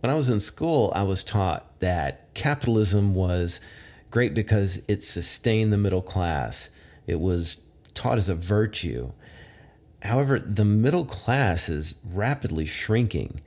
When 0.00 0.10
I 0.10 0.14
was 0.14 0.28
in 0.28 0.40
school, 0.40 0.92
I 0.94 1.02
was 1.02 1.24
taught 1.24 1.80
that 1.80 2.34
capitalism 2.34 3.14
was 3.14 3.62
great 4.16 4.32
because 4.32 4.82
it 4.88 5.02
sustained 5.02 5.70
the 5.70 5.76
middle 5.76 6.00
class. 6.00 6.70
It 7.06 7.20
was 7.20 7.60
taught 7.92 8.16
as 8.16 8.30
a 8.30 8.34
virtue. 8.34 9.12
However, 10.00 10.38
the 10.38 10.64
middle 10.64 11.04
class 11.04 11.68
is 11.68 12.00
rapidly 12.02 12.64
shrinking. 12.64 13.42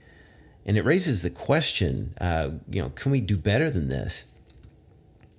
And 0.64 0.76
it 0.76 0.84
raises 0.84 1.22
the 1.22 1.30
question 1.30 2.14
uh, 2.20 2.50
you 2.70 2.80
know, 2.80 2.90
can 2.90 3.10
we 3.10 3.20
do 3.20 3.36
better 3.36 3.68
than 3.68 3.88
this? 3.88 4.30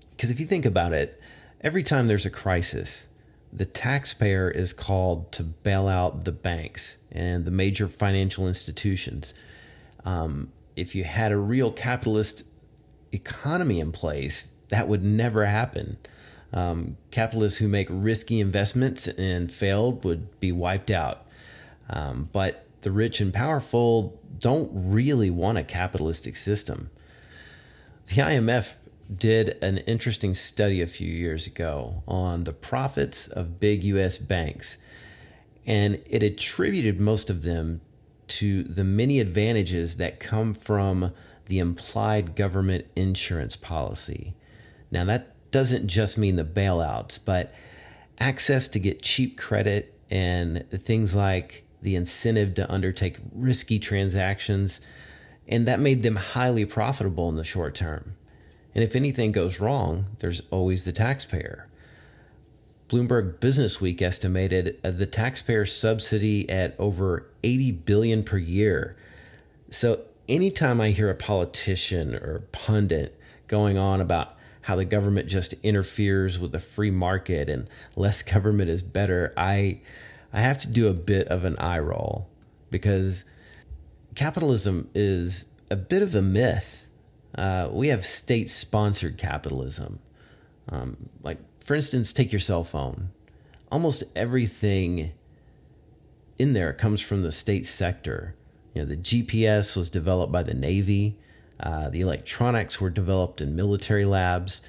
Because 0.10 0.32
if 0.32 0.42
you 0.42 0.46
think 0.46 0.66
about 0.66 0.92
it, 0.92 1.18
every 1.62 1.84
time 1.84 2.08
there's 2.08 2.26
a 2.26 2.30
crisis, 2.30 3.08
the 3.54 3.64
taxpayer 3.64 4.52
is 4.52 4.74
called 4.74 5.32
to 5.32 5.44
bail 5.44 5.88
out 5.88 6.26
the 6.26 6.34
banks 6.34 6.98
and 7.10 7.46
the 7.46 7.52
major 7.52 7.88
financial 7.88 8.50
institutions. 8.50 9.34
Um, 10.04 10.52
if 10.76 10.94
you 10.94 11.06
had 11.06 11.32
a 11.32 11.38
real 11.38 11.72
capitalist 11.72 12.48
economy 13.14 13.80
in 13.80 13.94
place, 13.94 14.58
that 14.72 14.88
would 14.88 15.04
never 15.04 15.46
happen. 15.46 15.98
Um, 16.54 16.98
capitalists 17.12 17.60
who 17.60 17.68
make 17.68 17.88
risky 17.90 18.40
investments 18.40 19.08
and 19.08 19.52
failed 19.52 20.04
would 20.04 20.40
be 20.40 20.52
wiped 20.52 20.90
out. 20.90 21.26
Um, 21.90 22.30
but 22.34 22.66
the 22.82 22.92
rich 22.92 23.22
and 23.22 23.34
powerful 23.34 24.20
don't 24.40 24.72
really 24.74 25.30
want 25.30 25.58
a 25.58 25.64
capitalistic 25.64 26.36
system. 26.36 26.90
The 28.08 28.22
IMF 28.22 28.74
did 29.14 29.58
an 29.62 29.80
interesting 29.80 30.34
study 30.34 30.82
a 30.82 30.88
few 30.88 31.12
years 31.12 31.46
ago 31.46 32.02
on 32.08 32.46
the 32.46 32.54
profits 32.54 33.28
of 33.28 33.60
big 33.60 33.84
US 33.84 34.18
banks, 34.18 34.78
and 35.66 36.02
it 36.10 36.24
attributed 36.24 37.00
most 37.00 37.30
of 37.30 37.44
them 37.44 37.82
to 38.28 38.64
the 38.64 38.86
many 38.86 39.20
advantages 39.20 39.98
that 39.98 40.22
come 40.22 40.54
from 40.54 41.12
the 41.48 41.60
implied 41.60 42.36
government 42.36 42.86
insurance 42.96 43.58
policy. 43.58 44.34
Now, 44.92 45.06
that 45.06 45.36
doesn't 45.52 45.88
just 45.88 46.18
mean 46.18 46.36
the 46.36 46.44
bailouts, 46.44 47.20
but 47.24 47.54
access 48.20 48.68
to 48.70 48.80
get 48.80 49.02
cheap 49.02 49.38
credit 49.38 49.98
and 50.10 50.70
things 50.70 51.16
like 51.16 51.64
the 51.82 51.96
incentive 51.96 52.54
to 52.56 52.72
undertake 52.72 53.18
risky 53.34 53.80
transactions. 53.80 54.82
And 55.48 55.68
that 55.68 55.80
made 55.80 56.04
them 56.04 56.18
highly 56.18 56.66
profitable 56.66 57.30
in 57.30 57.36
the 57.36 57.44
short 57.44 57.76
term. 57.76 58.16
And 58.76 58.84
if 58.84 58.96
anything 58.96 59.32
goes 59.32 59.60
wrong, 59.60 60.06
there's 60.20 60.42
always 60.52 60.86
the 60.86 60.92
taxpayer. 60.92 61.68
Bloomberg 62.88 63.40
Businessweek 63.40 64.02
estimated 64.02 64.78
uh, 64.84 64.92
the 64.92 65.06
taxpayer 65.06 65.66
subsidy 65.66 66.50
at 66.50 66.76
over 66.78 67.26
80 67.44 67.72
billion 67.72 68.24
per 68.24 68.38
year. 68.38 68.98
So 69.70 70.02
anytime 70.28 70.82
I 70.82 70.90
hear 70.90 71.10
a 71.10 71.16
politician 71.16 72.16
or 72.16 72.44
pundit 72.52 73.18
going 73.48 73.78
on 73.78 74.02
about 74.02 74.36
how 74.62 74.76
the 74.76 74.86
government 74.86 75.28
just 75.28 75.54
interferes 75.64 76.40
with 76.40 76.52
the 76.52 76.60
free 76.60 76.92
market 76.92 77.50
and 77.50 77.68
less 77.96 78.22
government 78.34 78.70
is 78.70 78.82
better, 78.82 79.34
I 79.38 79.82
I 80.34 80.42
have 80.42 80.60
to 80.60 80.70
do 80.70 80.88
a 80.88 80.94
bit 80.94 81.28
of 81.28 81.44
an 81.44 81.58
eye 81.58 81.80
roll 81.80 82.30
because 82.70 83.26
capitalism 84.16 84.90
is 84.96 85.46
a 85.70 85.76
bit 85.76 86.02
of 86.02 86.16
a 86.16 86.22
myth. 86.22 86.88
Uh, 87.36 87.70
we 87.72 87.90
have 87.90 88.06
state 88.06 88.50
sponsored 88.50 89.18
capitalism. 89.18 90.00
Um, 90.70 91.10
like, 91.22 91.38
for 91.62 91.76
instance, 91.76 92.14
take 92.14 92.32
your 92.32 92.40
cell 92.40 92.64
phone. 92.64 93.10
Almost 93.72 94.04
everything 94.16 95.12
in 96.38 96.54
there 96.54 96.74
comes 96.74 97.02
from 97.02 97.24
the 97.24 97.32
state 97.32 97.66
sector. 97.66 98.36
You 98.74 98.82
know, 98.82 98.88
the 98.88 98.98
GPS 98.98 99.76
was 99.76 99.90
developed 99.90 100.32
by 100.32 100.44
the 100.44 100.54
Navy. 100.54 101.18
Uh, 101.62 101.90
the 101.90 102.02
electronics 102.02 102.82
were 102.82 102.90
developed 102.90 103.42
in 103.42 103.56
military 103.56 104.06
labs. 104.06 104.62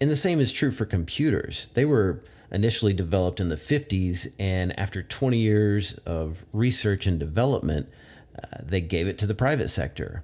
And 0.00 0.10
the 0.10 0.16
same 0.16 0.40
is 0.40 0.52
true 0.52 0.70
for 0.70 0.84
computers. 0.84 1.66
They 1.74 1.84
were 1.84 2.22
initially 2.50 2.92
developed 2.92 3.40
in 3.40 3.48
the 3.48 3.56
50s, 3.56 4.34
and 4.38 4.78
after 4.78 5.02
20 5.02 5.38
years 5.38 5.94
of 5.98 6.44
research 6.52 7.06
and 7.06 7.18
development, 7.18 7.88
uh, 8.36 8.58
they 8.62 8.80
gave 8.80 9.06
it 9.06 9.18
to 9.18 9.26
the 9.26 9.34
private 9.34 9.68
sector. 9.68 10.22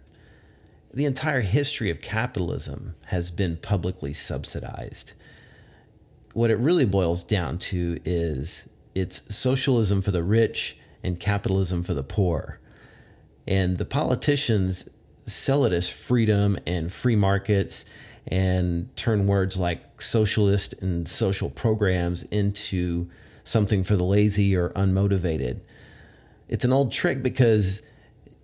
The 0.93 1.07
entire 1.07 1.40
history 1.40 1.90
of 1.90 2.00
capitalism 2.00 2.95
has 3.07 3.31
been 3.31 3.57
publicly 3.57 4.12
subsidized. 4.12 5.14
What 6.35 6.50
it 6.50 6.57
really 6.57 6.87
boils 6.87 7.25
down 7.25 7.59
to 7.59 7.99
is 8.05 8.69
it's 8.95 9.35
socialism 9.35 10.02
for 10.02 10.11
the 10.11 10.23
rich 10.23 10.78
and 11.02 11.19
capitalism 11.19 11.83
for 11.83 11.95
the 11.95 12.02
poor. 12.02 12.59
And 13.47 13.78
the 13.78 13.85
politicians 13.85 14.90
sell 15.28 15.64
it 15.64 15.73
as 15.73 15.88
freedom 15.90 16.58
and 16.66 16.92
free 16.92 17.16
markets 17.16 17.85
and 18.26 18.94
turn 18.97 19.26
words 19.26 19.58
like 19.58 20.00
socialist 20.00 20.82
and 20.82 21.08
social 21.08 21.50
programs 21.50 22.25
into 22.25 23.08
something 23.44 23.82
for 23.82 23.97
the 23.97 24.04
lazy 24.04 24.54
or 24.54 24.70
unmotivated. 24.70 25.61
It's 26.49 26.64
an 26.64 26.73
old 26.73 26.92
trick 26.92 27.23
because 27.23 27.82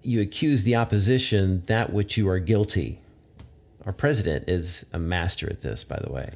you 0.02 0.20
accuse 0.20 0.64
the 0.64 0.76
opposition 0.76 1.62
that 1.66 1.92
which 1.92 2.16
you 2.16 2.28
are 2.28 2.38
guilty. 2.38 3.00
Our 3.86 3.92
president 3.92 4.48
is 4.48 4.86
a 4.92 4.98
master 4.98 5.50
at 5.50 5.60
this, 5.60 5.84
by 5.84 5.98
the 6.02 6.12
way. 6.12 6.30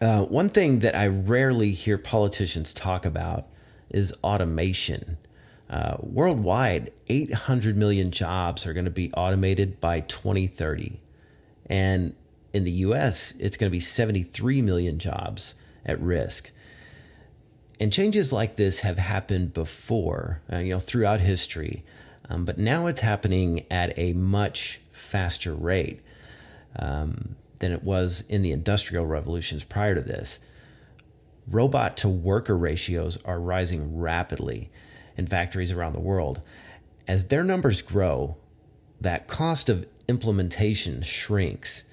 Uh, 0.00 0.24
one 0.24 0.48
thing 0.48 0.80
that 0.80 0.94
I 0.94 1.08
rarely 1.08 1.72
hear 1.72 1.98
politicians 1.98 2.72
talk 2.72 3.04
about 3.04 3.46
is 3.90 4.14
automation. 4.22 5.16
Uh, 5.70 5.96
worldwide, 6.00 6.90
800 7.08 7.76
million 7.76 8.10
jobs 8.10 8.66
are 8.66 8.72
going 8.72 8.86
to 8.86 8.90
be 8.90 9.12
automated 9.12 9.80
by 9.80 10.00
2030. 10.00 11.00
And 11.66 12.14
in 12.54 12.64
the 12.64 12.70
US, 12.70 13.32
it's 13.38 13.56
going 13.56 13.68
to 13.68 13.74
be 13.74 13.80
73 13.80 14.62
million 14.62 14.98
jobs 14.98 15.56
at 15.84 16.00
risk. 16.00 16.50
And 17.78 17.92
changes 17.92 18.32
like 18.32 18.56
this 18.56 18.80
have 18.80 18.98
happened 18.98 19.52
before, 19.52 20.40
uh, 20.52 20.58
you 20.58 20.70
know, 20.70 20.80
throughout 20.80 21.20
history, 21.20 21.84
um, 22.30 22.44
but 22.44 22.58
now 22.58 22.86
it's 22.86 23.00
happening 23.00 23.64
at 23.70 23.96
a 23.98 24.14
much 24.14 24.80
faster 24.90 25.54
rate 25.54 26.00
um, 26.76 27.36
than 27.58 27.72
it 27.72 27.84
was 27.84 28.22
in 28.28 28.42
the 28.42 28.52
industrial 28.52 29.06
revolutions 29.06 29.64
prior 29.64 29.94
to 29.94 30.00
this. 30.00 30.40
Robot 31.46 31.96
to 31.98 32.08
worker 32.08 32.56
ratios 32.56 33.22
are 33.24 33.40
rising 33.40 33.98
rapidly 33.98 34.70
in 35.18 35.26
factories 35.26 35.72
around 35.72 35.92
the 35.92 36.00
world. 36.00 36.40
As 37.06 37.28
their 37.28 37.44
numbers 37.44 37.82
grow, 37.82 38.36
that 39.00 39.28
cost 39.28 39.68
of 39.68 39.86
implementation 40.08 41.02
shrinks. 41.02 41.90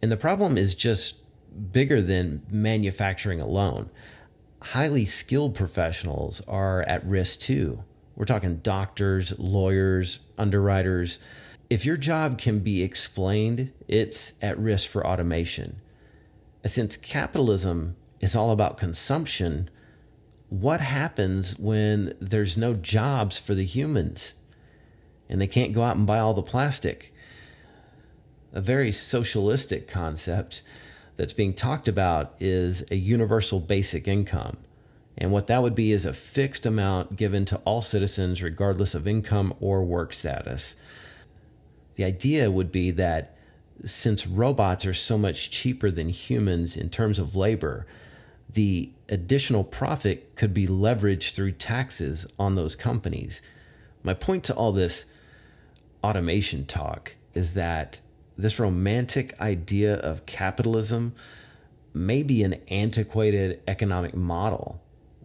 And 0.00 0.10
the 0.10 0.16
problem 0.16 0.56
is 0.56 0.74
just 0.74 1.22
bigger 1.72 2.00
than 2.00 2.42
manufacturing 2.50 3.40
alone. 3.40 3.90
Highly 4.62 5.04
skilled 5.04 5.54
professionals 5.54 6.40
are 6.48 6.82
at 6.82 7.04
risk 7.04 7.40
too. 7.40 7.82
We're 8.14 8.24
talking 8.24 8.58
doctors, 8.58 9.38
lawyers, 9.38 10.20
underwriters. 10.38 11.20
If 11.68 11.84
your 11.84 11.96
job 11.96 12.38
can 12.38 12.60
be 12.60 12.82
explained, 12.82 13.72
it's 13.88 14.34
at 14.40 14.58
risk 14.58 14.88
for 14.88 15.06
automation. 15.06 15.80
Since 16.64 16.96
capitalism 16.96 17.96
is 18.20 18.34
all 18.34 18.50
about 18.50 18.78
consumption, 18.78 19.68
what 20.60 20.80
happens 20.80 21.58
when 21.58 22.14
there's 22.20 22.56
no 22.56 22.74
jobs 22.74 23.38
for 23.38 23.54
the 23.54 23.64
humans 23.64 24.34
and 25.28 25.40
they 25.40 25.46
can't 25.46 25.72
go 25.72 25.82
out 25.82 25.96
and 25.96 26.06
buy 26.06 26.18
all 26.18 26.34
the 26.34 26.42
plastic? 26.42 27.12
a 28.56 28.60
very 28.60 28.90
socialistic 28.90 29.86
concept 29.86 30.62
that's 31.16 31.34
being 31.34 31.52
talked 31.52 31.86
about 31.86 32.34
is 32.40 32.90
a 32.90 32.96
universal 32.96 33.60
basic 33.60 34.08
income. 34.08 34.56
And 35.18 35.30
what 35.30 35.46
that 35.48 35.62
would 35.62 35.74
be 35.74 35.92
is 35.92 36.06
a 36.06 36.14
fixed 36.14 36.64
amount 36.64 37.16
given 37.16 37.44
to 37.46 37.58
all 37.58 37.82
citizens, 37.82 38.42
regardless 38.42 38.94
of 38.94 39.06
income 39.06 39.54
or 39.60 39.84
work 39.84 40.14
status. 40.14 40.76
The 41.96 42.04
idea 42.04 42.50
would 42.50 42.72
be 42.72 42.90
that 42.92 43.36
since 43.84 44.26
robots 44.26 44.86
are 44.86 44.94
so 44.94 45.18
much 45.18 45.50
cheaper 45.50 45.90
than 45.90 46.08
humans 46.08 46.78
in 46.78 46.88
terms 46.88 47.18
of 47.18 47.36
labor, 47.36 47.86
the 48.50 48.90
additional 49.08 49.64
profit 49.64 50.34
could 50.36 50.52
be 50.52 50.66
leveraged 50.66 51.34
through 51.34 51.52
taxes 51.52 52.26
on 52.38 52.54
those 52.54 52.76
companies. 52.76 53.42
My 54.02 54.14
point 54.14 54.44
to 54.44 54.54
all 54.54 54.72
this 54.72 55.06
automation 56.02 56.66
talk 56.66 57.16
is 57.34 57.54
that 57.54 58.00
this 58.38 58.60
romantic 58.60 59.40
idea 59.40 59.94
of 59.94 60.26
capitalism 60.26 61.14
may 61.94 62.22
be 62.22 62.42
an 62.42 62.54
antiquated 62.68 63.60
economic 63.66 64.14
model 64.14 64.82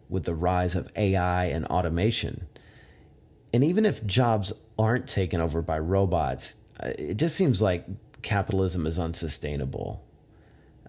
with 0.10 0.24
the 0.24 0.34
rise 0.34 0.76
of 0.76 0.92
AI 0.96 1.46
and 1.46 1.66
automation. 1.66 2.48
And 3.54 3.64
even 3.64 3.86
if 3.86 4.06
jobs 4.06 4.54
aren't 4.80 5.08
taken 5.08 5.42
over 5.42 5.62
by 5.62 5.80
robots, 5.80 6.56
uh, 6.80 6.92
it 6.98 7.18
just 7.18 7.36
seems 7.36 7.62
like 7.62 7.86
capitalism 8.22 8.86
is 8.86 8.98
unsustainable. 8.98 10.04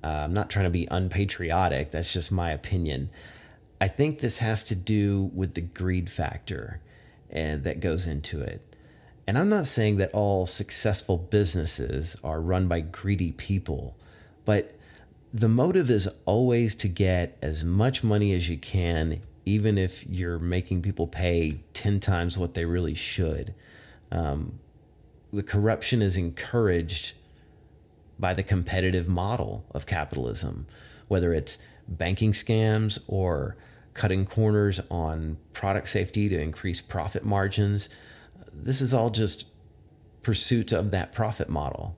Uh, 0.02 0.08
I'm 0.08 0.34
not 0.34 0.50
trying 0.50 0.64
to 0.64 0.70
be 0.70 0.88
unpatriotic, 0.90 1.90
that's 1.90 2.12
just 2.12 2.32
my 2.32 2.50
opinion. 2.50 3.10
I 3.80 3.88
think 3.88 4.20
this 4.20 4.38
has 4.38 4.64
to 4.64 4.74
do 4.74 5.30
with 5.34 5.54
the 5.54 5.60
greed 5.60 6.08
factor 6.10 6.80
and 7.30 7.64
that 7.64 7.80
goes 7.80 8.06
into 8.06 8.40
it. 8.40 8.76
And 9.26 9.38
I'm 9.38 9.48
not 9.48 9.66
saying 9.66 9.96
that 9.98 10.12
all 10.12 10.46
successful 10.46 11.16
businesses 11.16 12.16
are 12.22 12.40
run 12.40 12.68
by 12.68 12.80
greedy 12.80 13.32
people, 13.32 13.96
but 14.44 14.72
the 15.32 15.48
motive 15.48 15.90
is 15.90 16.08
always 16.26 16.74
to 16.76 16.88
get 16.88 17.38
as 17.40 17.64
much 17.64 18.04
money 18.04 18.32
as 18.34 18.48
you 18.48 18.58
can, 18.58 19.20
even 19.46 19.78
if 19.78 20.06
you're 20.06 20.38
making 20.38 20.82
people 20.82 21.06
pay 21.06 21.60
10 21.72 22.00
times 22.00 22.36
what 22.36 22.54
they 22.54 22.64
really 22.64 22.94
should. 22.94 23.54
Um, 24.10 24.58
the 25.32 25.42
corruption 25.42 26.02
is 26.02 26.16
encouraged 26.16 27.14
by 28.22 28.32
the 28.32 28.42
competitive 28.42 29.06
model 29.06 29.66
of 29.72 29.84
capitalism, 29.84 30.66
whether 31.08 31.34
it's 31.34 31.58
banking 31.86 32.32
scams 32.32 33.04
or 33.06 33.58
cutting 33.92 34.24
corners 34.24 34.80
on 34.90 35.36
product 35.52 35.86
safety 35.86 36.30
to 36.30 36.40
increase 36.40 36.80
profit 36.80 37.26
margins 37.26 37.90
this 38.52 38.80
is 38.80 38.92
all 38.92 39.10
just 39.10 39.46
pursuit 40.22 40.72
of 40.72 40.90
that 40.90 41.12
profit 41.12 41.48
model. 41.48 41.96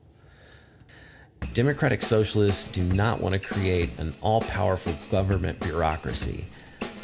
Democratic 1.52 2.00
socialists 2.00 2.64
do 2.70 2.82
not 2.82 3.20
want 3.20 3.34
to 3.34 3.38
create 3.38 3.90
an 3.98 4.14
all 4.22 4.40
powerful 4.40 4.94
government 5.10 5.60
bureaucracy, 5.60 6.46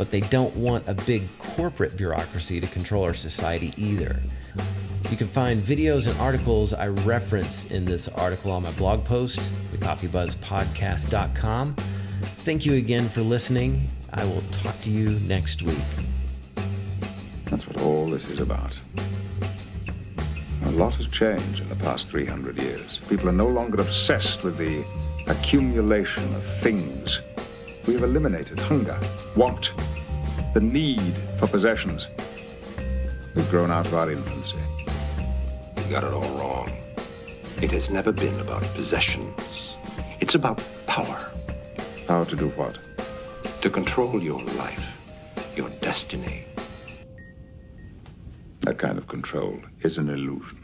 but 0.01 0.11
they 0.11 0.21
don't 0.21 0.57
want 0.57 0.89
a 0.89 0.95
big 0.95 1.29
corporate 1.39 1.95
bureaucracy 1.95 2.59
to 2.59 2.67
control 2.69 3.05
our 3.05 3.13
society 3.13 3.75
either. 3.77 4.19
You 5.11 5.17
can 5.19 5.27
find 5.27 5.63
videos 5.63 6.09
and 6.09 6.19
articles 6.19 6.73
I 6.73 6.89
reference 6.89 7.67
in 7.67 7.85
this 7.85 8.09
article 8.09 8.51
on 8.51 8.63
my 8.63 8.73
blog 8.73 9.05
post, 9.05 9.53
thecoffeebuzzpodcast.com. 9.73 11.75
Thank 12.39 12.65
you 12.65 12.77
again 12.77 13.11
for 13.11 13.21
listening. 13.21 13.89
I 14.15 14.25
will 14.25 14.41
talk 14.51 14.81
to 14.81 14.91
you 14.91 15.11
next 15.29 15.65
week. 15.65 15.77
That's 17.45 17.67
what 17.67 17.83
all 17.83 18.09
this 18.09 18.27
is 18.31 18.39
about. 18.39 18.79
A 20.63 20.71
lot 20.71 20.95
has 20.95 21.09
changed 21.09 21.61
in 21.61 21.67
the 21.67 21.77
past 21.77 22.09
300 22.09 22.59
years. 22.59 23.01
People 23.07 23.29
are 23.29 23.33
no 23.33 23.49
longer 23.49 23.83
obsessed 23.83 24.45
with 24.45 24.57
the 24.57 24.83
accumulation 25.27 26.35
of 26.35 26.43
things. 26.63 27.21
We 27.87 27.95
have 27.95 28.05
eliminated 28.05 28.61
hunger, 28.61 28.99
want, 29.37 29.73
the 30.55 30.61
need 30.61 31.15
for 31.39 31.47
possessions. 31.47 32.09
We've 33.35 33.51
grown 33.51 33.71
out 33.71 33.87
of 33.87 33.95
our 33.95 34.11
infancy. 34.11 34.57
You 35.77 35.85
got 35.91 36.05
it 36.05 36.13
all 36.13 36.31
wrong. 36.39 36.71
It 37.61 37.71
has 37.71 37.91
never 37.91 38.13
been 38.13 38.39
about 38.41 38.63
possessions. 38.75 39.77
It's 40.21 40.35
about 40.35 40.63
power. 40.87 41.31
Power 42.07 42.25
to 42.25 42.37
do 42.37 42.49
what? 42.51 42.79
to 43.61 43.69
control 43.69 44.23
your 44.23 44.43
life, 44.43 44.83
your 45.55 45.69
destiny. 45.81 46.47
That 48.63 48.79
kind 48.79 48.97
of 48.97 49.07
control 49.07 49.61
is 49.83 49.99
an 49.99 50.09
illusion. 50.09 50.60